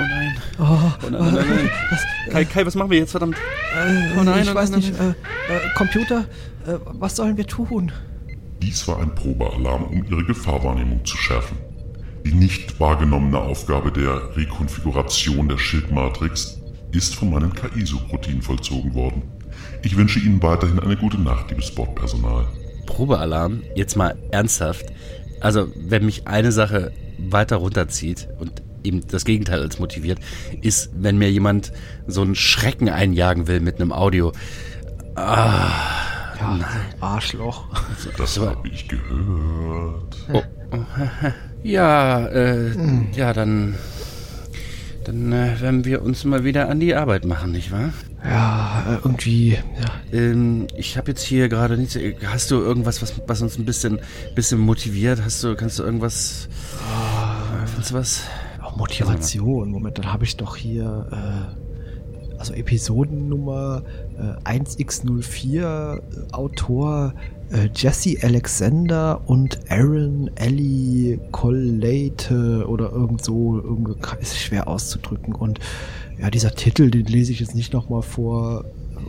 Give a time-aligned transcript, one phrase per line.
[0.00, 0.36] Oh nein.
[0.58, 0.64] Oh,
[1.06, 1.70] Oh nein, nein, nein, nein.
[2.30, 3.36] Kai, Kai, was machen wir jetzt, verdammt?
[3.36, 4.92] Äh, Oh nein, ich oh weiß nein, nicht.
[4.98, 5.14] Äh, äh,
[5.76, 6.24] Computer,
[6.66, 7.92] äh, was sollen wir tun?
[8.62, 11.56] Dies war ein Probealarm, um ihre Gefahrwahrnehmung zu schärfen.
[12.24, 16.58] Die nicht wahrgenommene Aufgabe der Rekonfiguration der Schildmatrix
[16.92, 19.22] ist von meinen KI-Subroutinen vollzogen worden.
[19.82, 22.46] Ich wünsche Ihnen weiterhin eine gute Nacht, liebes Bordpersonal.
[22.86, 24.86] Probealarm, jetzt mal ernsthaft.
[25.40, 30.18] Also, wenn mich eine Sache weiter runterzieht und eben das Gegenteil als motiviert,
[30.62, 31.72] ist, wenn mir jemand
[32.06, 34.32] so einen Schrecken einjagen will mit einem Audio.
[35.14, 35.70] Ah,
[36.38, 36.58] Ja,
[37.00, 37.66] Arschloch.
[38.16, 40.16] Das habe ich gehört.
[41.62, 42.70] ja, äh,
[43.14, 43.74] ja, dann,
[45.04, 47.92] dann äh, werden wir uns mal wieder an die Arbeit machen, nicht wahr?
[48.24, 49.52] Ja, äh, irgendwie.
[49.52, 50.18] Ja.
[50.18, 51.98] Ähm, ich habe jetzt hier gerade nichts.
[52.24, 53.98] Hast du irgendwas, was, was uns ein bisschen,
[54.34, 55.22] bisschen motiviert?
[55.24, 56.48] Hast du, kannst du irgendwas?
[57.62, 58.22] Äh, findest du was?
[58.72, 59.70] Oh, Motivation.
[59.70, 61.06] Moment, dann habe ich doch hier.
[61.10, 61.16] Äh,
[62.38, 63.82] also Episodennummer
[64.18, 66.00] äh, 1x04, äh,
[66.32, 67.12] Autor
[67.50, 73.60] äh, Jesse Alexander und Aaron Ellie Collate oder irgend so.
[74.20, 75.34] Ist schwer auszudrücken.
[75.34, 75.58] Und
[76.18, 78.64] ja, dieser Titel, den lese ich jetzt nicht nochmal vor.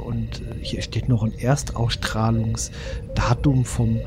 [0.05, 4.01] Und äh, hier steht noch ein Erstausstrahlungsdatum vom äh,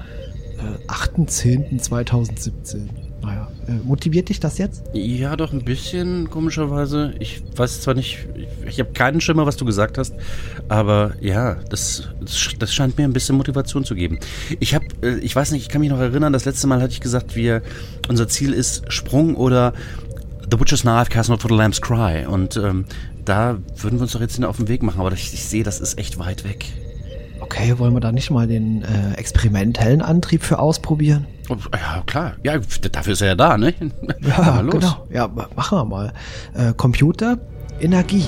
[0.88, 3.03] 8.10.2017.
[3.24, 4.84] Naja, äh, motiviert dich das jetzt?
[4.92, 7.14] Ja, doch ein bisschen, komischerweise.
[7.18, 8.26] Ich weiß zwar nicht,
[8.66, 10.14] ich, habe keinen Schimmer, was du gesagt hast,
[10.68, 12.08] aber ja, das,
[12.58, 14.18] das, scheint mir ein bisschen Motivation zu geben.
[14.60, 16.92] Ich habe, äh, ich weiß nicht, ich kann mich noch erinnern, das letzte Mal hatte
[16.92, 17.62] ich gesagt, wir,
[18.08, 19.72] unser Ziel ist Sprung oder
[20.50, 22.26] The Butcher's Knife casts not for the Lamb's Cry.
[22.26, 22.84] Und ähm,
[23.24, 25.80] da würden wir uns doch jetzt auf den Weg machen, aber ich, ich sehe, das
[25.80, 26.66] ist echt weit weg.
[27.54, 31.26] Okay, wollen wir da nicht mal den äh, experimentellen Antrieb für ausprobieren?
[31.48, 32.32] Oh, Ja, klar.
[32.42, 32.58] Ja,
[32.90, 33.72] dafür ist er ja da, ne?
[34.20, 34.72] Ja, los.
[34.74, 35.06] genau.
[35.12, 36.12] Ja, ma- machen wir mal.
[36.54, 37.38] Äh, Computer,
[37.80, 38.24] Energie.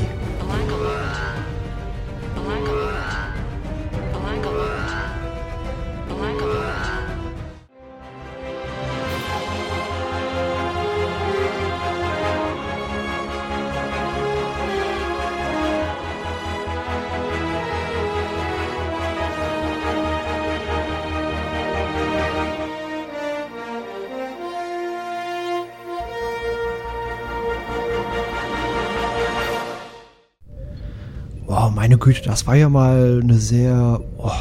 [31.87, 34.33] Meine Güte, das war ja mal eine sehr, oh,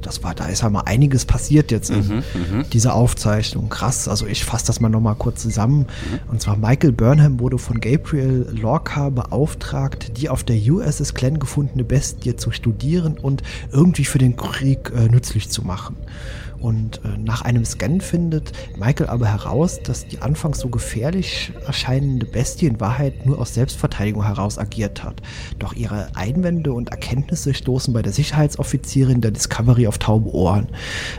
[0.00, 2.24] das war, da ist ja mal einiges passiert jetzt in
[2.72, 3.68] dieser Aufzeichnung.
[3.68, 5.84] Krass, also ich fasse das mal nochmal kurz zusammen.
[6.28, 11.84] Und zwar Michael Burnham wurde von Gabriel Lorca beauftragt, die auf der USS Glenn gefundene
[11.84, 13.42] Bestie zu studieren und
[13.72, 15.96] irgendwie für den Krieg äh, nützlich zu machen.
[16.66, 22.26] Und äh, nach einem Scan findet Michael aber heraus, dass die anfangs so gefährlich erscheinende
[22.26, 25.22] Bestie in Wahrheit nur aus Selbstverteidigung heraus agiert hat.
[25.60, 30.66] Doch ihre Einwände und Erkenntnisse stoßen bei der Sicherheitsoffizierin der Discovery auf taube Ohren.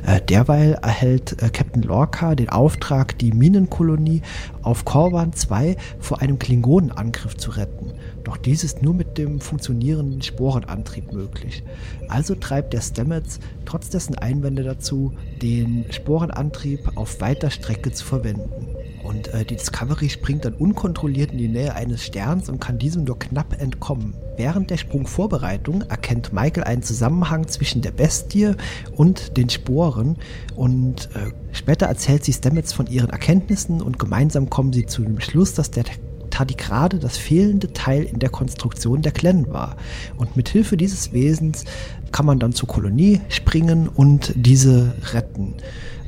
[0.05, 4.23] Äh, derweil erhält äh, Captain Lorca den Auftrag, die Minenkolonie
[4.63, 7.93] auf Korvan 2 vor einem Klingonenangriff zu retten.
[8.27, 11.63] Doch dies ist nur mit dem funktionierenden Sporenantrieb möglich.
[12.09, 18.67] Also treibt der Stamets trotz dessen Einwände dazu, den Sporenantrieb auf weiter Strecke zu verwenden.
[19.01, 23.05] Und äh, die Discovery springt dann unkontrolliert in die Nähe eines Sterns und kann diesem
[23.05, 24.13] nur knapp entkommen.
[24.35, 28.55] Während der Sprungvorbereitung erkennt Michael einen Zusammenhang zwischen der Bestie
[28.97, 30.17] und den Sporen
[30.53, 35.21] und äh, später erzählt sie Stamets von ihren Erkenntnissen und gemeinsam kommen sie zu dem
[35.21, 35.85] Schluss, dass der
[36.29, 39.77] Tardigrade das fehlende Teil in der Konstruktion der Glenn war.
[40.17, 41.65] Und mit Hilfe dieses Wesens
[42.11, 45.55] kann man dann zur Kolonie springen und diese retten.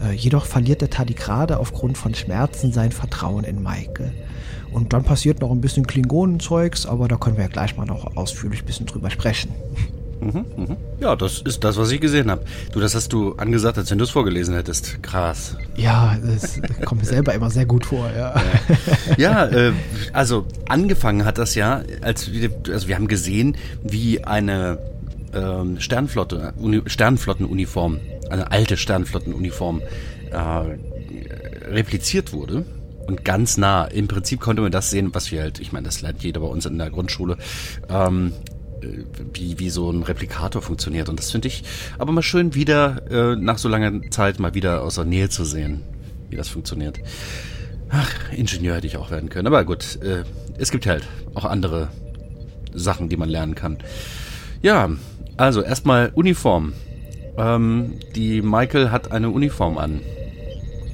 [0.01, 4.11] Äh, jedoch verliert der Tardigrade aufgrund von Schmerzen sein Vertrauen in Michael.
[4.71, 8.15] Und dann passiert noch ein bisschen Klingonenzeugs, aber da können wir ja gleich mal noch
[8.15, 9.51] ausführlich ein bisschen drüber sprechen.
[10.99, 12.43] Ja, das ist das, was ich gesehen habe.
[12.71, 15.01] Du, das hast du angesagt, als wenn du es vorgelesen hättest.
[15.01, 15.55] Krass.
[15.75, 18.35] Ja, das kommt mir selber immer sehr gut vor, ja.
[19.17, 19.71] Ja, äh,
[20.13, 24.77] also angefangen hat das ja, als wir, also wir haben gesehen, wie eine
[25.33, 27.99] ähm, Sternflotte, Uni, Sternflottenuniform,
[28.29, 29.81] eine alte Sternflottenuniform
[30.31, 32.65] äh, repliziert wurde.
[33.07, 36.01] Und ganz nah, im Prinzip konnte man das sehen, was wir halt, ich meine, das
[36.01, 37.37] lernt jeder bei uns in der Grundschule,
[37.89, 38.48] ähm, äh,
[39.33, 41.09] wie, wie so ein Replikator funktioniert.
[41.09, 41.63] Und das finde ich
[41.97, 45.43] aber mal schön, wieder äh, nach so langer Zeit mal wieder aus der Nähe zu
[45.45, 45.81] sehen,
[46.29, 46.99] wie das funktioniert.
[47.89, 49.47] Ach, Ingenieur hätte ich auch werden können.
[49.47, 50.23] Aber gut, äh,
[50.57, 51.89] es gibt halt auch andere
[52.73, 53.77] Sachen, die man lernen kann.
[54.61, 54.89] Ja,
[55.37, 56.73] also erstmal Uniform.
[57.37, 60.01] Ähm, die Michael hat eine Uniform an.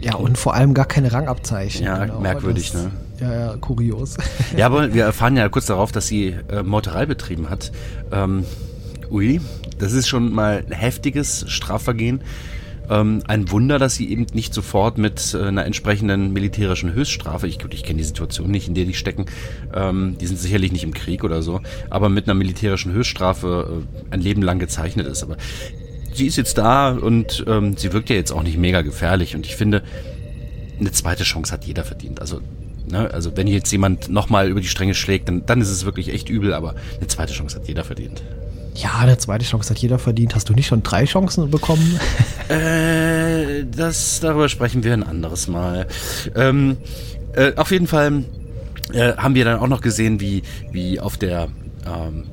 [0.02, 1.84] Ja, und vor allem gar keine Rangabzeichen.
[1.84, 2.92] Ja, Genau, merkwürdig, ne?
[3.20, 4.18] Ja, ja, kurios.
[4.58, 7.72] Ja, aber wir erfahren ja kurz darauf, dass sie äh, Meuterei betrieben hat.
[8.12, 8.46] Ähm,
[9.10, 9.40] ui,
[9.80, 12.22] das ist schon mal ein heftiges Strafvergehen.
[12.90, 17.58] Ähm, ein Wunder, dass sie eben nicht sofort mit äh, einer entsprechenden militärischen Höchststrafe, ich,
[17.72, 19.26] ich kenne die Situation nicht, in der die stecken,
[19.74, 24.14] ähm, die sind sicherlich nicht im Krieg oder so, aber mit einer militärischen Höchststrafe äh,
[24.14, 25.24] ein Leben lang gezeichnet ist.
[25.24, 25.38] Aber
[26.14, 29.46] sie ist jetzt da und ähm, sie wirkt ja jetzt auch nicht mega gefährlich und
[29.46, 29.82] ich finde,
[30.80, 32.20] eine zweite Chance hat jeder verdient.
[32.22, 32.42] Also,
[32.88, 36.10] ne, also wenn jetzt jemand nochmal über die Stränge schlägt, dann, dann ist es wirklich
[36.14, 38.24] echt übel, aber eine zweite Chance hat jeder verdient.
[38.76, 40.36] Ja, eine zweite Chance hat jeder verdient.
[40.36, 42.00] Hast du nicht schon drei Chancen bekommen?
[42.48, 45.88] Äh, das, darüber sprechen wir ein anderes Mal.
[46.36, 46.78] Ähm,
[47.34, 48.24] äh, auf jeden Fall
[48.94, 51.48] äh, haben wir dann auch noch gesehen, wie, wie auf der,
[51.88, 52.26] ähm,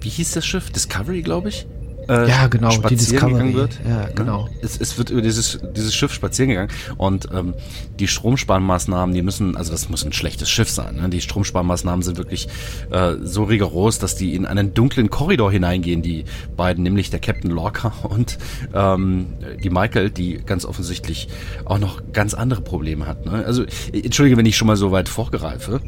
[0.00, 0.70] wie hieß das Schiff?
[0.70, 1.68] Discovery, glaube ich?
[2.10, 3.32] Äh, Ja, genau, die spazieren Discovery.
[3.32, 3.80] gegangen wird.
[3.88, 4.48] Ja, genau.
[4.62, 7.54] Es, es wird über dieses, dieses Schiff spazieren gegangen und ähm,
[7.98, 10.96] die Stromsparmaßnahmen, die müssen, also das muss ein schlechtes Schiff sein.
[10.96, 11.08] Ne?
[11.08, 12.48] Die Stromsparmaßnahmen sind wirklich
[12.90, 16.24] äh, so rigoros, dass die in einen dunklen Korridor hineingehen, die
[16.56, 18.38] beiden, nämlich der Captain Lorca und
[18.74, 19.26] ähm,
[19.62, 21.28] die Michael, die ganz offensichtlich
[21.64, 23.24] auch noch ganz andere Probleme hat.
[23.26, 23.44] Ne?
[23.46, 25.80] Also entschuldige, wenn ich schon mal so weit vorgreife,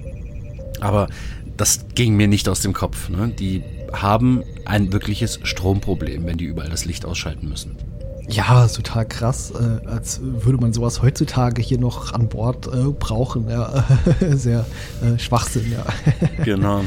[0.80, 1.08] aber
[1.56, 3.08] das ging mir nicht aus dem Kopf.
[3.08, 3.28] Ne?
[3.28, 3.62] Die
[3.92, 7.76] haben ein wirkliches Stromproblem, wenn die überall das Licht ausschalten müssen.
[8.28, 13.48] Ja, total krass, äh, als würde man sowas heutzutage hier noch an Bord äh, brauchen.
[13.48, 13.84] Ja,
[14.30, 14.64] sehr
[15.02, 15.84] äh, Schwachsinn, ja.
[16.44, 16.82] Genau.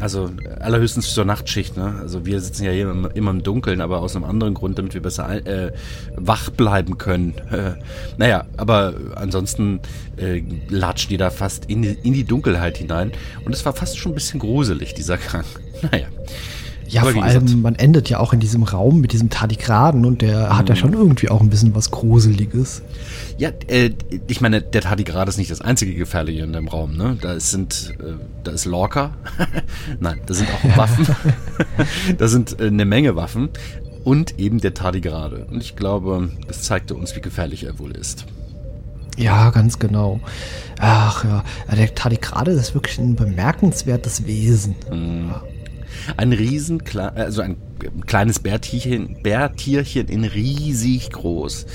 [0.00, 1.76] Also allerhöchstens zur Nachtschicht.
[1.76, 1.96] Ne?
[2.00, 5.02] Also wir sitzen ja hier immer, im Dunkeln, aber aus einem anderen Grund, damit wir
[5.02, 5.72] besser äh,
[6.16, 7.34] wach bleiben können.
[7.50, 7.74] Äh,
[8.18, 9.80] naja, aber ansonsten
[10.16, 13.12] äh, latschen die da fast in die, in die Dunkelheit hinein.
[13.44, 15.46] Und es war fast schon ein bisschen gruselig, dieser Gang.
[15.82, 16.06] Naja.
[16.88, 20.04] Ja, Aber vor gesagt- allem, man endet ja auch in diesem Raum mit diesem Tardigraden
[20.04, 22.82] und der hat ja schon irgendwie auch ein bisschen was Gruseliges.
[23.38, 23.90] Ja, äh,
[24.28, 27.16] ich meine, der Tardigrad ist nicht das einzige Gefährliche in dem Raum, ne?
[27.20, 28.12] Da ist, sind, äh,
[28.44, 29.10] da ist Lorca.
[30.00, 31.06] Nein, da sind auch Waffen.
[32.18, 33.48] da sind äh, eine Menge Waffen.
[34.04, 35.46] Und eben der Tardigrade.
[35.50, 38.24] Und ich glaube, das zeigte uns, wie gefährlich er wohl ist.
[39.16, 40.20] Ja, ganz genau.
[40.78, 44.76] Ach ja, ja, der Tardigrade ist wirklich ein bemerkenswertes Wesen.
[46.16, 46.82] Ein riesen,
[47.14, 47.56] also ein
[48.06, 51.66] kleines Bärtierchen, Bärtierchen in riesig groß.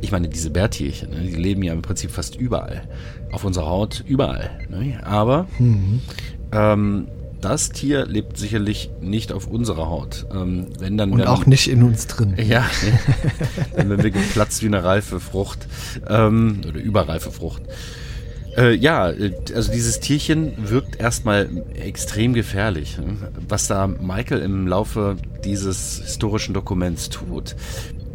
[0.00, 2.82] Ich meine, diese Bärtierchen, ne, die leben ja im Prinzip fast überall.
[3.32, 4.50] Auf unserer Haut, überall.
[4.68, 5.00] Ne?
[5.04, 5.46] Aber
[6.52, 7.08] ähm,
[7.44, 10.26] das Tier lebt sicherlich nicht auf unserer Haut.
[10.32, 12.34] Ähm, wenn dann Und wenn auch nicht in uns drin.
[12.44, 12.66] Ja,
[13.76, 15.66] dann werden wir geplatzt wie eine reife Frucht.
[16.08, 17.62] Ähm, oder überreife Frucht.
[18.56, 22.98] Äh, ja, äh, also dieses Tierchen wirkt erstmal extrem gefährlich.
[22.98, 23.16] ne?
[23.48, 27.56] Was da Michael im Laufe dieses historischen Dokuments tut,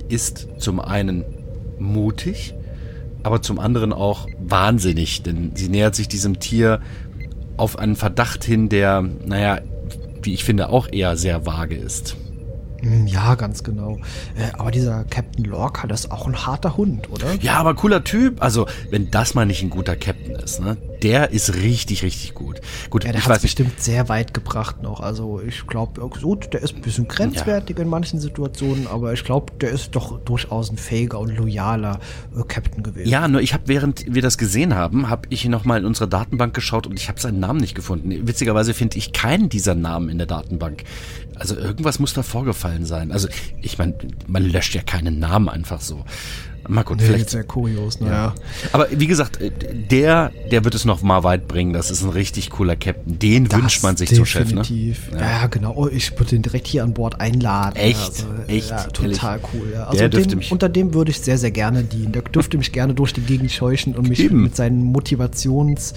[0.07, 1.25] ist zum einen
[1.77, 2.53] mutig,
[3.23, 6.81] aber zum anderen auch wahnsinnig, denn sie nähert sich diesem Tier
[7.57, 9.59] auf einen Verdacht hin, der, naja,
[10.21, 12.15] wie ich finde, auch eher sehr vage ist.
[12.81, 13.97] Hm, Ja, ganz genau.
[14.37, 17.33] Äh, aber dieser Captain Lorca, das ist auch ein harter Hund, oder?
[17.41, 18.41] Ja, aber cooler Typ.
[18.41, 20.77] Also, wenn das mal nicht ein guter Captain ist, ne?
[21.03, 22.61] Der ist richtig, richtig gut.
[22.89, 24.99] Gut, Ja, der hat bestimmt sehr weit gebracht noch.
[24.99, 29.53] Also ich glaube, gut, der ist ein bisschen grenzwertig in manchen Situationen, aber ich glaube,
[29.59, 31.99] der ist doch durchaus ein fähiger und loyaler
[32.37, 33.09] äh, Captain gewesen.
[33.09, 36.53] Ja, nur ich habe, während wir das gesehen haben, habe ich nochmal in unsere Datenbank
[36.53, 38.27] geschaut und ich habe seinen Namen nicht gefunden.
[38.27, 40.83] Witzigerweise finde ich keinen dieser Namen in der Datenbank.
[41.35, 43.11] Also irgendwas muss da vorgefallen sein.
[43.11, 43.29] Also
[43.61, 43.95] ich meine,
[44.27, 46.03] man löscht ja keinen Namen einfach so.
[46.69, 48.35] Mal gut, Nee, vielleicht sehr kurios, naja.
[48.73, 51.73] Aber wie gesagt, äh, der, der wird es noch mal weit bringen.
[51.73, 53.17] Das ist ein richtig cooler Captain.
[53.17, 54.61] Den Das wünscht man sich zum Chef, ne?
[54.61, 55.09] definitiv.
[55.11, 55.19] Ja.
[55.19, 55.73] ja, genau.
[55.75, 57.75] Oh, ich würde den direkt hier an Bord einladen.
[57.75, 57.97] Echt?
[57.99, 58.69] Also, Echt?
[58.69, 59.69] Ja, total cool.
[59.73, 59.77] Ja.
[59.79, 62.11] Der Also dürfte dem, mich- unter dem würde ich sehr, sehr gerne dienen.
[62.11, 64.43] Der dürfte mich gerne durch die Gegend scheuchen und mich Eben.
[64.43, 65.93] mit seinen Motivations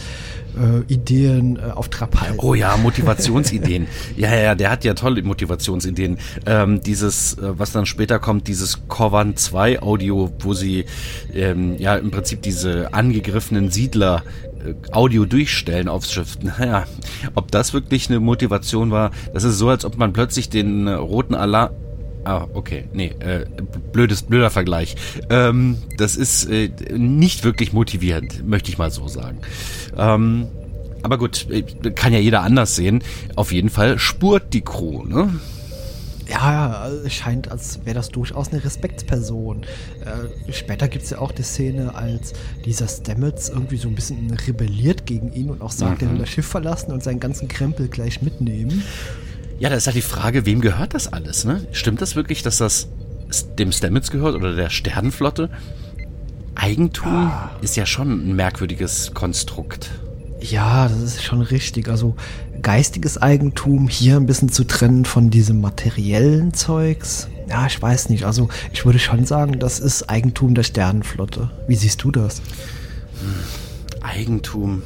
[0.56, 2.38] äh, äh, auf Trab halten.
[2.38, 3.86] Oh ja, Motivationsideen.
[4.16, 6.18] ja, ja, ja, der hat ja tolle Motivationsideen.
[6.46, 10.61] Ähm, dieses, äh, was dann später kommt, dieses Corvan 2 Audio, wo sie
[11.34, 14.22] ähm, ja im Prinzip diese angegriffenen Siedler
[14.64, 16.38] äh, Audio durchstellen aufs Schiff.
[16.42, 16.84] Naja,
[17.34, 20.92] ob das wirklich eine Motivation war, das ist so, als ob man plötzlich den äh,
[20.92, 21.70] roten Alarm
[22.24, 22.84] Ah, okay.
[22.92, 23.46] Nee, äh,
[23.92, 24.94] blödes, blöder Vergleich.
[25.28, 29.38] Ähm, das ist äh, nicht wirklich motivierend, möchte ich mal so sagen.
[29.96, 30.46] Ähm,
[31.02, 33.02] aber gut, äh, kann ja jeder anders sehen.
[33.34, 35.30] Auf jeden Fall spurt die Crew, ne?
[36.32, 39.64] Ja, es scheint, als wäre das durchaus eine Respektsperson.
[40.00, 42.32] Äh, später gibt es ja auch die Szene, als
[42.64, 46.30] dieser Stamets irgendwie so ein bisschen rebelliert gegen ihn und auch sagt, er will das
[46.30, 48.82] Schiff verlassen und seinen ganzen Krempel gleich mitnehmen.
[49.58, 51.66] Ja, da ist halt die Frage, wem gehört das alles, ne?
[51.72, 52.88] Stimmt das wirklich, dass das
[53.58, 55.50] dem Stamets gehört oder der Sternenflotte?
[56.54, 59.90] Eigentum ist ja schon ein merkwürdiges Konstrukt.
[60.40, 61.88] Ja, das ist schon richtig.
[61.88, 62.16] Also
[62.62, 67.28] geistiges Eigentum hier ein bisschen zu trennen von diesem materiellen Zeugs.
[67.48, 68.24] Ja, ich weiß nicht.
[68.24, 71.50] Also ich würde schon sagen, das ist Eigentum der Sternenflotte.
[71.66, 72.40] Wie siehst du das?
[74.00, 74.82] Eigentum.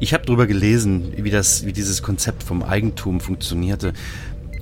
[0.00, 3.92] Ich habe drüber gelesen, wie das, wie dieses Konzept vom Eigentum funktionierte.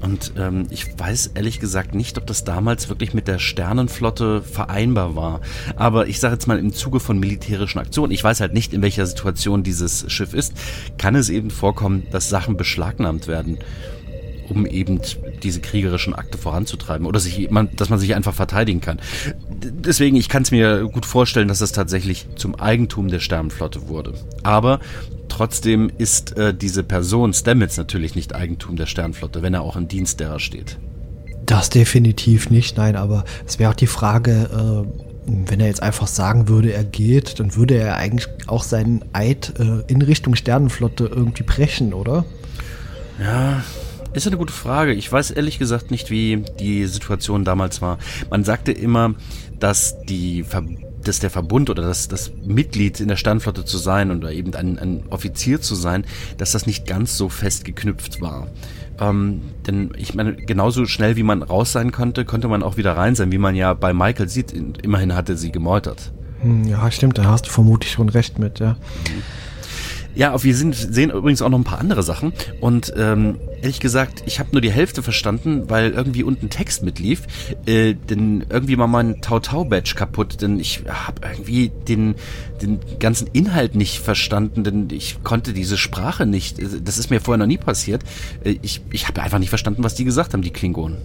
[0.03, 5.15] Und ähm, ich weiß ehrlich gesagt nicht, ob das damals wirklich mit der Sternenflotte vereinbar
[5.15, 5.41] war.
[5.77, 8.83] Aber ich sage jetzt mal im Zuge von militärischen Aktionen, ich weiß halt nicht, in
[8.83, 10.55] welcher Situation dieses Schiff ist,
[10.99, 13.59] kann es eben vorkommen, dass Sachen beschlagnahmt werden
[14.49, 15.01] um eben
[15.43, 19.01] diese kriegerischen Akte voranzutreiben oder sich, man, dass man sich einfach verteidigen kann.
[19.51, 24.15] Deswegen, ich kann es mir gut vorstellen, dass das tatsächlich zum Eigentum der Sternenflotte wurde.
[24.43, 24.81] Aber
[25.29, 29.89] trotzdem ist äh, diese Person Stamets natürlich nicht Eigentum der Sternenflotte, wenn er auch im
[29.89, 30.79] Dienst derer steht.
[31.47, 36.07] Das definitiv nicht, nein, aber es wäre auch die Frage, äh, wenn er jetzt einfach
[36.07, 41.07] sagen würde, er geht, dann würde er eigentlich auch seinen Eid äh, in Richtung Sternenflotte
[41.07, 42.25] irgendwie brechen, oder?
[43.21, 43.63] Ja,
[44.15, 44.93] ist eine gute Frage.
[44.93, 47.99] Ich weiß ehrlich gesagt nicht, wie die Situation damals war.
[48.31, 49.15] Man sagte immer,
[49.59, 50.63] dass die Ver
[51.03, 54.79] dass der Verbund oder das, das Mitglied in der Sternflotte zu sein oder eben ein,
[54.79, 56.05] ein Offizier zu sein,
[56.39, 58.47] dass das nicht ganz so fest geknüpft war.
[59.01, 62.97] Ähm, denn ich meine, genauso schnell wie man raus sein konnte, konnte man auch wieder
[62.97, 64.53] rein sein, wie man ja bei Michael sieht.
[64.53, 66.13] Immerhin hatte sie gemeutert.
[66.41, 68.77] Hm, Ja, stimmt, da hast du vermutlich schon recht mit, ja.
[70.15, 72.33] Ja, auf wir sind, sehen übrigens auch noch ein paar andere Sachen.
[72.61, 77.23] Und ähm, ehrlich gesagt, ich habe nur die Hälfte verstanden, weil irgendwie unten Text mitlief.
[77.67, 80.43] Äh, denn irgendwie war mein Tau-Tau-Badge kaputt.
[80.43, 82.15] Denn ich habe irgendwie den,
[82.61, 86.59] den ganzen Inhalt nicht verstanden, denn ich konnte diese Sprache nicht.
[86.85, 88.03] Das ist mir vorher noch nie passiert.
[88.45, 90.99] Äh, Ich, ich habe einfach nicht verstanden, was die gesagt haben, die Klingonen.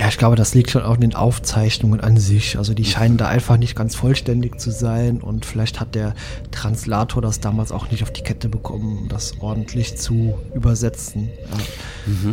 [0.00, 2.56] Ja, ich glaube, das liegt schon auch in den Aufzeichnungen an sich.
[2.56, 6.14] Also die scheinen da einfach nicht ganz vollständig zu sein und vielleicht hat der
[6.50, 11.28] Translator das damals auch nicht auf die Kette bekommen, das ordentlich zu übersetzen.
[11.50, 12.32] Ja.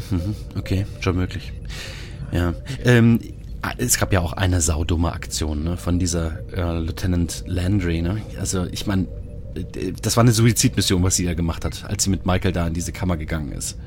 [0.58, 1.52] Okay, schon möglich.
[2.32, 2.54] Ja.
[2.86, 3.20] Ähm,
[3.78, 8.02] es gab ja auch eine saudumme Aktion ne, von dieser äh, Lieutenant Landry.
[8.02, 8.22] Ne?
[8.40, 9.08] Also ich meine,
[10.02, 12.74] das war eine Suizidmission, was sie da gemacht hat, als sie mit Michael da in
[12.74, 13.78] diese Kammer gegangen ist.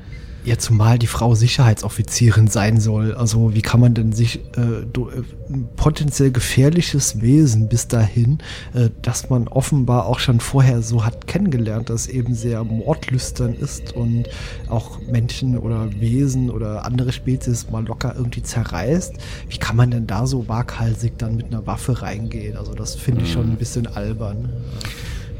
[0.43, 3.13] Ja, zumal die Frau Sicherheitsoffizierin sein soll.
[3.13, 8.39] Also wie kann man denn sich äh, äh, ein potenziell gefährliches Wesen bis dahin,
[8.73, 13.93] äh, dass man offenbar auch schon vorher so hat kennengelernt, dass eben sehr mordlüstern ist
[13.93, 14.29] und
[14.67, 19.13] auch Menschen oder Wesen oder andere Spezies mal locker irgendwie zerreißt.
[19.47, 22.57] Wie kann man denn da so waghalsig dann mit einer Waffe reingehen?
[22.57, 24.49] Also das finde ich schon ein bisschen albern.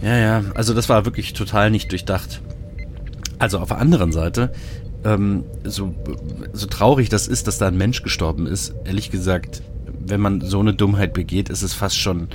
[0.03, 2.41] Ja, ja, also das war wirklich total nicht durchdacht.
[3.39, 4.51] Also auf der anderen Seite,
[5.03, 5.93] ähm, so,
[6.53, 9.61] so traurig das ist, dass da ein Mensch gestorben ist, ehrlich gesagt,
[10.05, 12.27] wenn man so eine Dummheit begeht, ist es fast schon,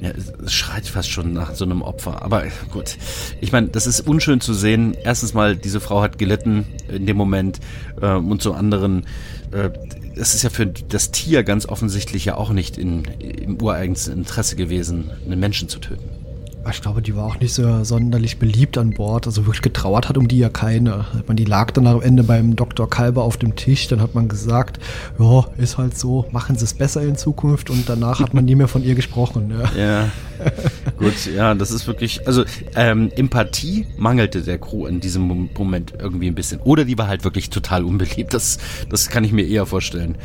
[0.00, 0.10] ja,
[0.44, 2.22] es schreit fast schon nach so einem Opfer.
[2.22, 2.96] Aber gut,
[3.40, 4.94] ich meine, das ist unschön zu sehen.
[4.94, 7.60] Erstens mal, diese Frau hat gelitten in dem Moment
[8.00, 9.04] äh, und zum anderen,
[9.52, 9.70] äh,
[10.16, 14.56] es ist ja für das Tier ganz offensichtlich ja auch nicht in, im ureigensten Interesse
[14.56, 16.21] gewesen, einen Menschen zu töten.
[16.70, 19.26] Ich glaube, die war auch nicht so sonderlich beliebt an Bord.
[19.26, 21.04] Also wirklich getrauert hat um die ja keine.
[21.26, 22.88] Man, die lag dann am Ende beim Dr.
[22.88, 23.88] Kalber auf dem Tisch.
[23.88, 24.78] Dann hat man gesagt,
[25.18, 27.68] ja, ist halt so, machen Sie es besser in Zukunft.
[27.68, 29.50] Und danach hat man nie mehr von ihr gesprochen.
[29.50, 29.72] Ja.
[29.76, 30.08] Ja,
[30.98, 32.44] gut, ja, das ist wirklich, also
[32.76, 36.60] ähm, Empathie mangelte der Crew in diesem Mom- Moment irgendwie ein bisschen.
[36.60, 38.32] Oder die war halt wirklich total unbeliebt.
[38.34, 40.16] Das, das kann ich mir eher vorstellen.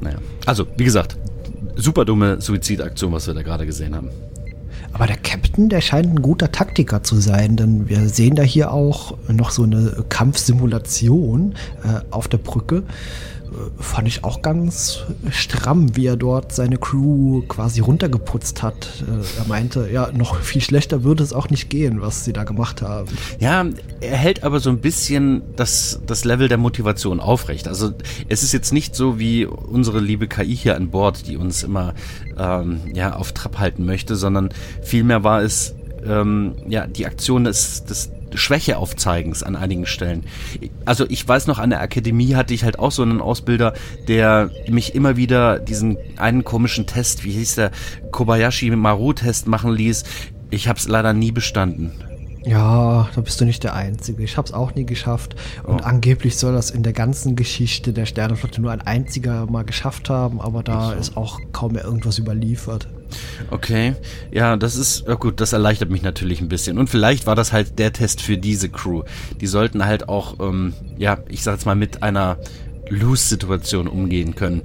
[0.00, 1.16] Naja, also wie gesagt,
[1.74, 4.10] super dumme Suizidaktion, was wir da gerade gesehen haben.
[4.96, 8.72] Aber der Captain, der scheint ein guter Taktiker zu sein, denn wir sehen da hier
[8.72, 12.82] auch noch so eine Kampfsimulation äh, auf der Brücke.
[13.78, 19.04] Fand ich auch ganz stramm, wie er dort seine Crew quasi runtergeputzt hat.
[19.06, 22.44] Äh, er meinte, ja, noch viel schlechter würde es auch nicht gehen, was sie da
[22.44, 23.08] gemacht haben.
[23.38, 23.64] Ja,
[24.00, 27.68] er hält aber so ein bisschen das, das Level der Motivation aufrecht.
[27.68, 27.92] Also
[28.28, 31.94] es ist jetzt nicht so wie unsere liebe KI hier an Bord, die uns immer
[32.38, 34.50] ähm, ja, auf Trab halten möchte, sondern
[34.82, 35.74] vielmehr war es
[36.06, 40.24] ähm, ja, die Aktion des, des Schwächeaufzeigens an einigen Stellen.
[40.84, 43.74] Also ich weiß noch, an der Akademie hatte ich halt auch so einen Ausbilder,
[44.08, 47.70] der mich immer wieder diesen einen komischen Test, wie hieß der,
[48.10, 50.04] Kobayashi Maru-Test machen ließ.
[50.50, 51.92] Ich habe es leider nie bestanden.
[52.44, 54.22] Ja, da bist du nicht der Einzige.
[54.22, 55.34] Ich habe es auch nie geschafft.
[55.64, 55.84] Und Oh.
[55.84, 60.40] angeblich soll das in der ganzen Geschichte der Sternenflotte nur ein einziger mal geschafft haben,
[60.40, 62.86] aber da ist auch kaum mehr irgendwas überliefert.
[63.50, 63.94] Okay,
[64.32, 66.78] ja, das ist, ja gut, das erleichtert mich natürlich ein bisschen.
[66.78, 69.02] Und vielleicht war das halt der Test für diese Crew.
[69.40, 72.38] Die sollten halt auch, ähm, ja, ich sag jetzt mal, mit einer
[72.88, 74.62] Lose-Situation umgehen können.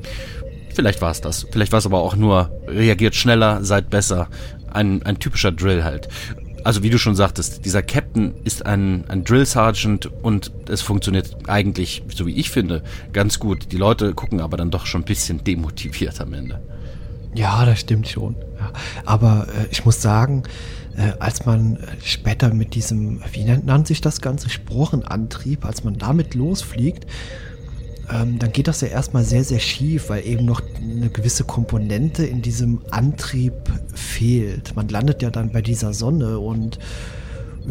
[0.74, 1.48] Vielleicht war es das.
[1.52, 4.30] Vielleicht war es aber auch nur, reagiert schneller, seid besser.
[4.72, 6.08] Ein, ein typischer Drill halt.
[6.64, 11.36] also wie du schon sagtest, dieser Captain ist ein, ein Drill Sergeant und es funktioniert
[11.48, 12.84] eigentlich, so wie ich finde,
[13.14, 13.72] ganz gut.
[13.72, 16.62] Die Leute gucken aber dann doch schon ein bisschen demotiviert am Ende.
[17.34, 18.36] Ja, das stimmt schon.
[18.60, 18.72] Ja.
[19.06, 20.44] Aber äh, ich muss sagen,
[20.96, 25.98] äh, als man äh, später mit diesem, wie nennt, sich das ganze Sporenantrieb, als man
[25.98, 27.06] damit losfliegt,
[28.12, 32.26] ähm, dann geht das ja erstmal sehr, sehr schief, weil eben noch eine gewisse Komponente
[32.26, 33.54] in diesem Antrieb
[33.94, 34.76] fehlt.
[34.76, 36.80] Man landet ja dann bei dieser Sonne und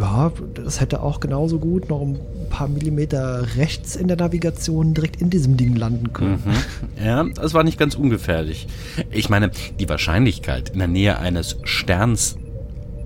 [0.01, 5.21] ja, das hätte auch genauso gut noch ein paar Millimeter rechts in der Navigation direkt
[5.21, 6.43] in diesem Ding landen können.
[6.45, 7.05] Mhm.
[7.05, 8.67] Ja, das war nicht ganz ungefährlich.
[9.11, 12.37] Ich meine, die Wahrscheinlichkeit, in der Nähe eines Sterns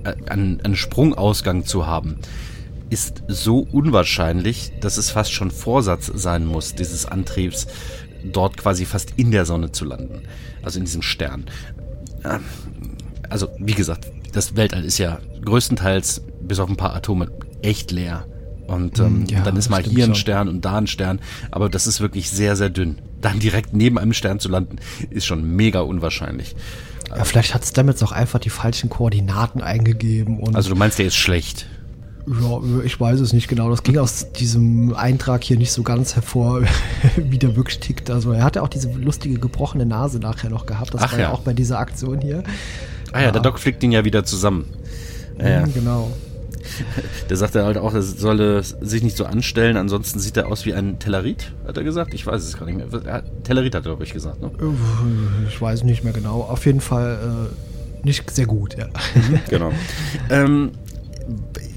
[0.04, 2.16] äh, einen, einen Sprungausgang zu haben,
[2.90, 7.66] ist so unwahrscheinlich, dass es fast schon Vorsatz sein muss, dieses Antriebs
[8.24, 10.22] dort quasi fast in der Sonne zu landen.
[10.62, 11.46] Also in diesem Stern.
[12.24, 12.40] Ähm,
[13.28, 17.28] also, wie gesagt, das Weltall ist ja größtenteils, bis auf ein paar Atome,
[17.62, 18.26] echt leer.
[18.66, 20.14] Und ähm, Ja, dann ist mal hier ein.
[20.14, 21.20] Stern und da ein Stern,
[21.50, 22.98] aber das ist wirklich sehr, sehr dünn.
[23.20, 24.76] Dann direkt neben einem Stern zu landen,
[25.10, 26.56] ist schon mega unwahrscheinlich.
[27.14, 31.16] Ja, vielleicht hat Stamets auch einfach die falschen Koordinaten eingegeben Also du meinst, der ist
[31.16, 31.66] schlecht.
[32.26, 33.68] Ja, ich weiß es nicht genau.
[33.68, 36.62] Das ging aus diesem Eintrag hier nicht so ganz hervor,
[37.16, 38.10] wie der wirklich tickt.
[38.10, 40.94] Also er hatte auch diese lustige gebrochene Nase nachher noch gehabt.
[40.94, 41.32] Das Ach war ja ja.
[41.32, 42.42] auch bei dieser Aktion hier.
[43.12, 44.64] Ah ja, der Doc flickt ihn ja wieder zusammen.
[45.38, 45.66] Ja, ja.
[45.66, 46.12] Mhm, Genau.
[47.30, 50.66] Der sagt er halt auch, er solle sich nicht so anstellen, ansonsten sieht er aus
[50.66, 52.14] wie ein Tellerit, hat er gesagt.
[52.14, 52.86] Ich weiß es gar nicht mehr.
[53.04, 54.40] Er Tellerit hat er, glaube ich, gesagt.
[54.40, 54.50] Ne?
[55.48, 56.40] Ich weiß nicht mehr genau.
[56.42, 58.88] Auf jeden Fall äh, nicht sehr gut, ja.
[59.48, 59.72] Genau.
[60.30, 60.72] ähm,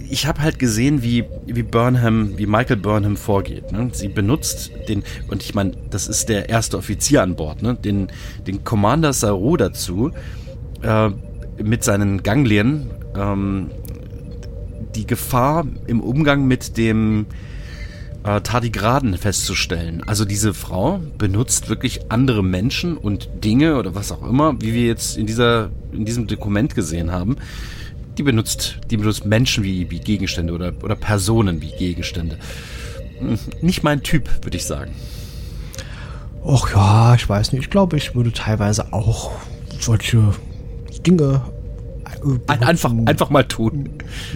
[0.09, 3.71] ich habe halt gesehen, wie, wie Burnham, wie Michael Burnham vorgeht.
[3.71, 3.89] Ne?
[3.91, 7.75] Sie benutzt den, und ich meine, das ist der erste Offizier an Bord, ne?
[7.75, 8.07] den,
[8.45, 10.11] den Commander Saru dazu,
[10.81, 11.09] äh,
[11.61, 13.71] mit seinen Ganglien ähm,
[14.95, 17.25] die Gefahr im Umgang mit dem
[18.23, 20.03] äh, Tardigraden festzustellen.
[20.05, 24.85] Also diese Frau benutzt wirklich andere Menschen und Dinge oder was auch immer, wie wir
[24.85, 27.37] jetzt in dieser in diesem Dokument gesehen haben.
[28.17, 32.39] Die benutzt, die benutzt Menschen wie, wie Gegenstände oder, oder Personen wie Gegenstände.
[33.19, 34.91] Hm, Nicht mein Typ, würde ich sagen.
[36.43, 37.63] Och ja, ich weiß nicht.
[37.63, 39.31] Ich glaube, ich würde teilweise auch
[39.79, 40.33] solche
[41.05, 41.41] Dinge
[42.47, 43.89] einfach, einfach mal tun.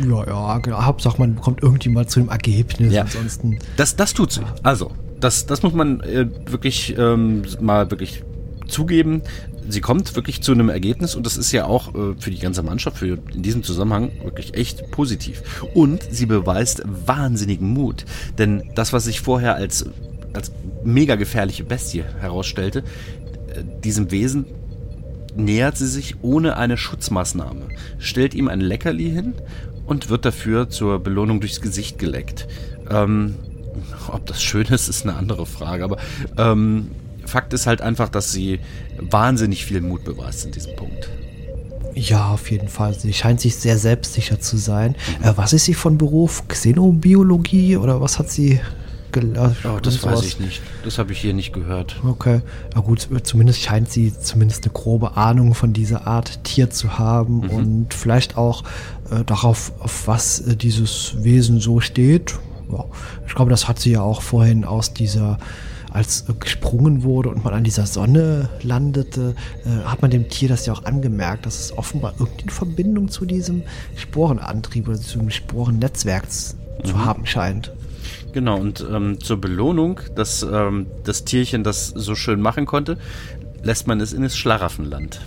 [0.08, 0.84] Ja, ja, genau.
[0.84, 2.94] Hauptsache, man kommt irgendwie mal zu dem Ergebnis.
[2.94, 3.04] Ja.
[3.04, 3.60] Ansonsten.
[3.78, 4.42] Das, das tut sie.
[4.64, 8.24] Also, das, das muss man äh, wirklich ähm, mal wirklich
[8.68, 9.22] zugeben.
[9.70, 12.64] Sie kommt wirklich zu einem Ergebnis und das ist ja auch äh, für die ganze
[12.64, 15.62] Mannschaft, für in diesem Zusammenhang wirklich echt positiv.
[15.74, 18.06] Und sie beweist wahnsinnigen Mut.
[18.38, 19.86] Denn das, was sich vorher als,
[20.34, 20.52] als
[20.84, 24.46] mega gefährliche Bestie herausstellte, äh, diesem Wesen
[25.36, 29.34] nähert sie sich ohne eine Schutzmaßnahme, stellt ihm ein Leckerli hin
[29.86, 32.48] und wird dafür zur Belohnung durchs Gesicht geleckt.
[32.90, 33.36] Ähm,
[34.12, 35.98] ob das schön ist, ist eine andere Frage, aber
[36.38, 36.92] ähm,
[37.26, 38.60] Fakt ist halt einfach, dass sie
[39.00, 41.10] wahnsinnig viel Mut beweist in diesem Punkt.
[41.94, 42.94] Ja, auf jeden Fall.
[42.94, 44.96] Sie scheint sich sehr selbstsicher zu sein.
[45.22, 46.48] Äh, was ist sie von Beruf?
[46.48, 48.60] Xenobiologie oder was hat sie
[49.12, 49.58] gelernt?
[49.66, 50.62] Oh, das weiß ich nicht.
[50.84, 51.96] Das habe ich hier nicht gehört.
[52.06, 52.42] Okay,
[52.74, 57.42] na gut, zumindest scheint sie zumindest eine grobe Ahnung von dieser Art Tier zu haben
[57.50, 58.64] und vielleicht auch
[59.12, 62.36] äh, darauf, auf was äh, dieses Wesen so steht.
[62.72, 62.86] Ja,
[63.28, 65.38] ich glaube, das hat sie ja auch vorhin aus dieser,
[65.92, 70.48] als äh, gesprungen wurde und man an dieser Sonne landete, äh, hat man dem Tier
[70.48, 73.64] das ja auch angemerkt, dass es offenbar irgendeine Verbindung zu diesem
[73.98, 77.72] Sporenantrieb oder zu dem Sporennetzwerk z- zu haben scheint.
[78.34, 82.98] Genau, und ähm, zur Belohnung, dass ähm, das Tierchen das so schön machen konnte,
[83.64, 85.22] lässt man es in das Schlaraffenland.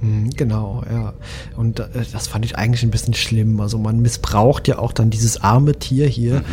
[0.00, 1.14] Mhm, Genau, ja.
[1.56, 3.60] Und äh, das fand ich eigentlich ein bisschen schlimm.
[3.60, 6.44] Also man missbraucht ja auch dann dieses arme Tier hier,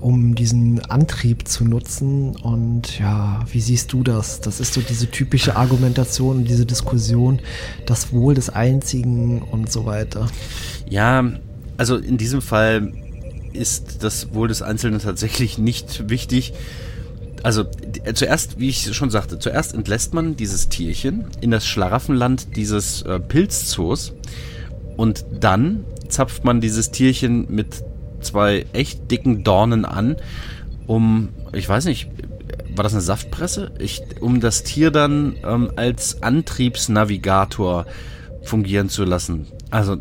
[0.00, 2.36] um diesen Antrieb zu nutzen.
[2.36, 4.40] Und ja, wie siehst du das?
[4.40, 7.40] Das ist so diese typische Argumentation, diese Diskussion,
[7.86, 10.26] das Wohl des Einzigen und so weiter.
[10.88, 11.24] Ja,
[11.76, 12.92] also in diesem Fall
[13.58, 16.54] ist das Wohl des Einzelnen tatsächlich nicht wichtig.
[17.42, 17.64] Also
[18.04, 23.02] äh, zuerst, wie ich schon sagte, zuerst entlässt man dieses Tierchen in das Schlaraffenland dieses
[23.02, 24.14] äh, Pilzzoos
[24.96, 27.84] und dann zapft man dieses Tierchen mit
[28.20, 30.16] zwei echt dicken Dornen an,
[30.86, 32.08] um, ich weiß nicht,
[32.74, 33.72] war das eine Saftpresse?
[33.78, 37.86] Ich, um das Tier dann ähm, als Antriebsnavigator
[38.42, 39.46] fungieren zu lassen.
[39.70, 39.98] Also,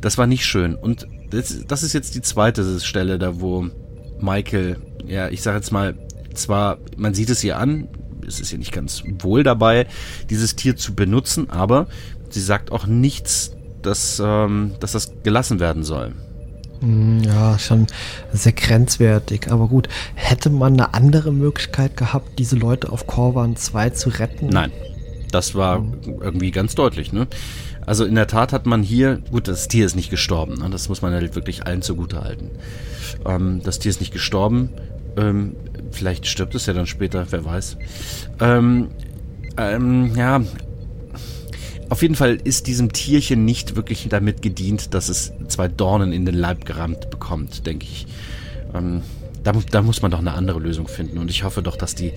[0.00, 0.74] das war nicht schön.
[0.74, 3.66] Und das, das ist jetzt die zweite Stelle, da wo
[4.20, 5.94] Michael, ja, ich sag jetzt mal,
[6.34, 7.88] zwar, man sieht es ihr an,
[8.26, 9.86] es ist ihr nicht ganz wohl dabei,
[10.30, 11.88] dieses Tier zu benutzen, aber
[12.30, 16.12] sie sagt auch nichts dass, ähm, dass das gelassen werden soll.
[16.80, 17.86] Hm, Ja, schon
[18.32, 19.50] sehr grenzwertig.
[19.50, 24.46] Aber gut, hätte man eine andere Möglichkeit gehabt, diese Leute auf Korvan 2 zu retten?
[24.46, 24.72] Nein,
[25.30, 25.84] das war
[26.20, 27.12] irgendwie ganz deutlich.
[27.12, 27.26] Ne?
[27.86, 30.70] Also in der Tat hat man hier, gut, das Tier ist nicht gestorben, ne?
[30.70, 32.50] das muss man halt wirklich allen zugute halten.
[33.26, 34.70] Ähm, das Tier ist nicht gestorben,
[35.16, 35.56] ähm,
[35.90, 37.76] vielleicht stirbt es ja dann später, wer weiß.
[38.40, 38.88] Ähm,
[39.56, 40.42] ähm, ja,
[41.88, 46.24] auf jeden Fall ist diesem Tierchen nicht wirklich damit gedient, dass es zwei Dornen in
[46.24, 48.06] den Leib gerammt bekommt, denke ich.
[48.74, 49.02] Ähm,
[49.42, 52.12] da, da muss man doch eine andere Lösung finden und ich hoffe doch, dass die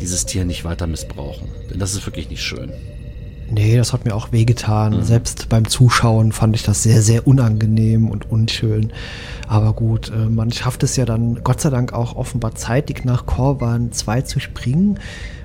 [0.00, 1.48] dieses Tier nicht weiter missbrauchen.
[1.70, 2.72] Denn das ist wirklich nicht schön.
[3.50, 5.02] Nee, das hat mir auch wehgetan.
[5.02, 8.92] Selbst beim Zuschauen fand ich das sehr, sehr unangenehm und unschön.
[9.46, 13.26] Aber gut, äh, man schafft es ja dann Gott sei Dank auch offenbar zeitig nach
[13.26, 14.98] Korvan 2 zu springen.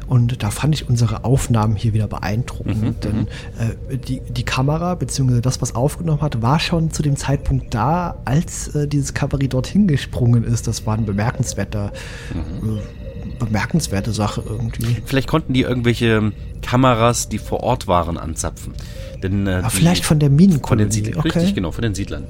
[0.08, 3.04] Und da fand ich unsere Aufnahmen hier wieder beeindruckend.
[3.04, 7.74] denn äh, die, die Kamera, beziehungsweise das, was aufgenommen hat, war schon zu dem Zeitpunkt
[7.74, 10.68] da, als äh, dieses Cavalry dorthin gesprungen ist.
[10.68, 11.94] Das war ein bemerkenswerter,
[12.34, 13.03] äh,
[13.46, 14.98] bemerkenswerte Sache irgendwie.
[15.06, 18.74] Vielleicht konnten die irgendwelche Kameras, die vor Ort waren, anzapfen.
[19.22, 20.84] Denn, äh, die- vielleicht von der von Minenkolonie.
[20.86, 21.20] den Siedlern.
[21.20, 21.30] okay.
[21.40, 22.26] Richtig, genau, von den Siedlern.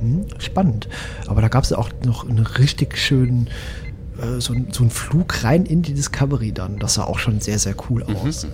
[0.00, 0.88] Hm, spannend.
[1.26, 3.48] Aber da gab es ja auch noch einen richtig schönen,
[4.20, 6.78] äh, so, so einen Flug rein in die Discovery dann.
[6.78, 8.46] Das sah auch schon sehr, sehr cool aus.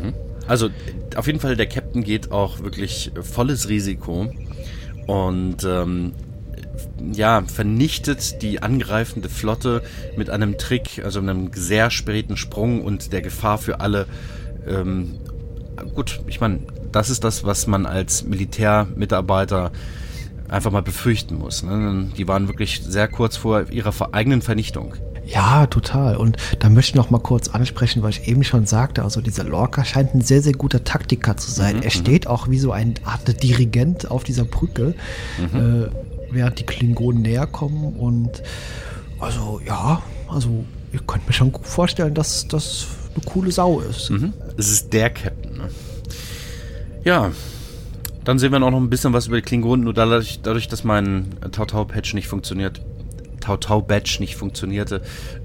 [0.46, 0.68] Also
[1.16, 4.30] auf jeden Fall, der Captain geht auch wirklich volles Risiko
[5.06, 6.12] und ähm,
[7.12, 9.82] ja, vernichtet die angreifende Flotte
[10.16, 14.06] mit einem Trick, also einem sehr späten Sprung und der Gefahr für alle.
[14.66, 15.18] Ähm,
[15.94, 16.60] gut, ich meine,
[16.92, 19.72] das ist das, was man als Militärmitarbeiter
[20.48, 21.62] einfach mal befürchten muss.
[21.62, 22.10] Ne?
[22.16, 24.94] Die waren wirklich sehr kurz vor ihrer eigenen Vernichtung.
[25.26, 26.16] Ja, total.
[26.16, 29.44] Und da möchte ich noch mal kurz ansprechen, weil ich eben schon sagte, also dieser
[29.44, 31.82] Lorca scheint ein sehr, sehr guter Taktiker zu sein.
[31.82, 34.94] er steht auch wie so ein Art Dirigent auf dieser Brücke,
[35.54, 35.88] äh,
[36.34, 37.94] während die Klingonen näher kommen.
[37.96, 38.42] Und
[39.20, 44.10] also ja, also ihr könnt mir schon gut vorstellen, dass das eine coole Sau ist.
[44.10, 44.32] Mhm.
[44.56, 45.56] Es ist der Captain.
[45.56, 45.68] Ne?
[47.04, 47.32] Ja,
[48.24, 49.84] dann sehen wir noch ein bisschen was über die Klingonen.
[49.84, 52.80] Nur dadurch, dadurch dass mein Tautau-Patch nicht funktioniert,
[53.40, 55.02] Tautau-Badge nicht funktionierte,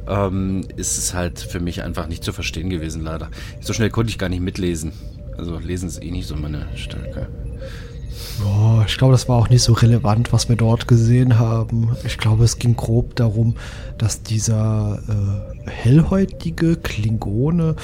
[0.08, 3.30] ähm, ist es halt für mich einfach nicht zu verstehen gewesen, leider.
[3.60, 4.94] So schnell konnte ich gar nicht mitlesen.
[5.38, 7.28] Also lesen ist eh nicht so meine Stärke.
[8.44, 11.96] Ja, ich glaube, das war auch nicht so relevant, was wir dort gesehen haben.
[12.06, 13.56] Ich glaube, es ging grob darum,
[13.98, 17.76] dass dieser äh, hellhäutige Klingone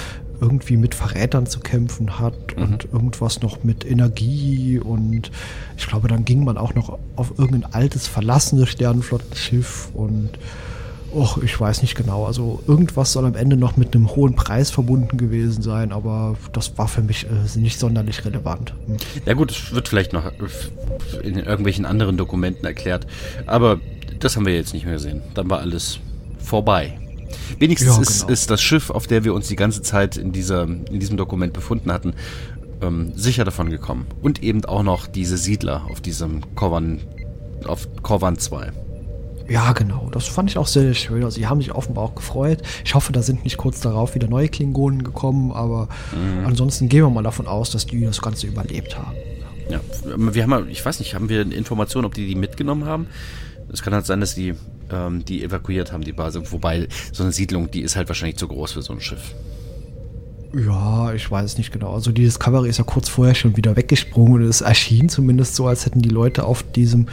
[0.41, 5.31] irgendwie mit Verrätern zu kämpfen hat und irgendwas noch mit Energie und
[5.77, 10.31] ich glaube, dann ging man auch noch auf irgendein altes, verlassenes Sternenflottenschiff und
[11.15, 12.25] Och, ich weiß nicht genau.
[12.25, 16.77] Also irgendwas soll am Ende noch mit einem hohen Preis verbunden gewesen sein, aber das
[16.77, 18.73] war für mich äh, nicht sonderlich relevant.
[18.85, 18.97] Hm.
[19.25, 20.29] Ja gut, es wird vielleicht noch
[21.23, 23.07] in irgendwelchen anderen Dokumenten erklärt,
[23.45, 23.79] aber
[24.19, 25.21] das haben wir jetzt nicht mehr gesehen.
[25.35, 25.99] Dann war alles
[26.37, 26.99] vorbei.
[27.59, 28.33] Wenigstens Ja, ist, genau.
[28.33, 31.53] ist das Schiff, auf der wir uns die ganze Zeit in, dieser, in diesem Dokument
[31.53, 32.13] befunden hatten,
[32.81, 34.05] ähm, sicher davon gekommen.
[34.21, 36.99] Und eben auch noch diese Siedler auf diesem Korvan,
[37.65, 38.71] auf Korvan 2.
[39.47, 40.09] Ja, genau.
[40.11, 41.23] Das fand ich auch sehr, sehr schön.
[41.23, 42.61] Also, die haben sich offenbar auch gefreut.
[42.83, 45.87] Ich hoffe, da sind nicht kurz darauf wieder neue Klingonen gekommen, aber
[46.45, 49.15] ansonsten gehen wir mal davon aus, dass die das Ganze überlebt haben.
[49.69, 49.79] Ja,
[50.17, 53.07] wir haben, mal- ich weiß nicht, haben wir Informationen, ob die die mitgenommen haben?
[53.71, 54.53] Es kann halt sein, dass die
[54.91, 56.51] ähm, die evakuiert haben, die Basis.
[56.51, 59.33] Wobei so eine Siedlung, die ist halt wahrscheinlich zu groß für so ein Schiff.
[60.55, 61.93] Ja, ich weiß es nicht genau.
[61.93, 65.67] Also, die Discovery ist ja kurz vorher schon wieder weggesprungen und es erschien zumindest so,
[65.67, 67.07] als hätten die Leute auf diesem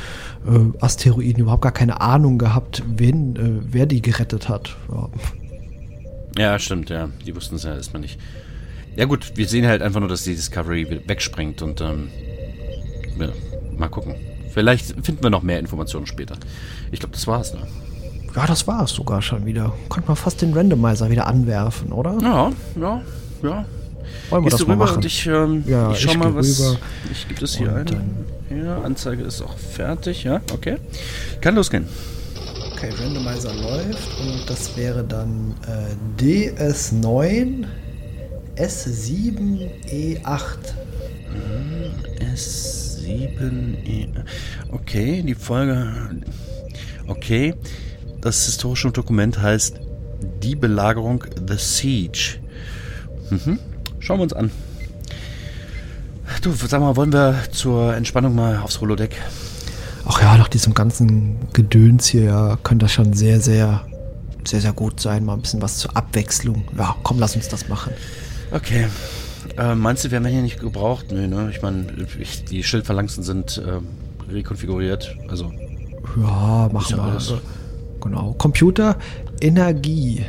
[0.46, 4.76] äh, Asteroiden überhaupt gar keine Ahnung gehabt, wen, äh, wer die gerettet hat.
[4.90, 5.08] Ja.
[6.38, 7.08] Ja, stimmt, ja.
[7.26, 8.18] Die wussten es ja erstmal nicht.
[8.96, 12.08] Ja gut, wir sehen halt einfach nur, dass die Discovery wieder wegspringt und ähm,
[13.18, 13.28] ja,
[13.76, 14.14] mal gucken.
[14.50, 16.36] Vielleicht finden wir noch mehr Informationen später.
[16.90, 17.66] Ich glaube, das war's, ne?
[18.34, 19.72] ja, das war es sogar schon wieder.
[19.88, 22.18] Konnte man fast den Randomizer wieder anwerfen, oder?
[22.22, 23.02] Ja, ja,
[23.42, 23.64] ja.
[24.30, 24.96] Wollen wir Gehst das du mal rüber machen?
[24.96, 26.58] und ich, ähm, Ja, ich schau ich mal, was.
[26.60, 26.78] rüber.
[27.10, 28.24] Ich gebe das hier Und ein.
[28.64, 30.76] Ja, Anzeige ist auch fertig, ja, okay.
[31.40, 31.86] Kann losgehen.
[32.74, 37.64] Okay, Randomizer läuft und das wäre dann äh, DS9
[38.56, 40.24] S7E8.
[42.34, 44.08] S7 E.
[44.70, 45.88] Okay, die Folge.
[47.06, 47.54] Okay.
[48.20, 49.80] Das historische Dokument heißt
[50.42, 52.38] Die Belagerung The Siege.
[53.30, 53.58] Mhm.
[53.98, 54.50] Schauen wir uns an.
[56.42, 59.16] Du, sag mal, wollen wir zur Entspannung mal aufs Holodeck?
[60.06, 63.82] Ach ja, nach diesem ganzen Gedöns hier ja, könnte das schon sehr, sehr,
[64.44, 65.24] sehr, sehr gut sein.
[65.24, 66.64] Mal ein bisschen was zur Abwechslung.
[66.76, 67.92] Ja, komm, lass uns das machen.
[68.50, 68.86] Okay.
[69.56, 71.06] Äh, meinst du, wir haben hier nicht gebraucht?
[71.12, 71.48] Nö, ne?
[71.50, 71.86] Ich meine,
[72.50, 75.16] die Schildphalanxen sind äh, rekonfiguriert.
[75.28, 75.52] Also,
[76.16, 77.02] Ja, machen ja wir.
[77.04, 77.32] alles.
[78.00, 78.34] Genau.
[78.38, 78.96] Computer,
[79.40, 80.24] Energie.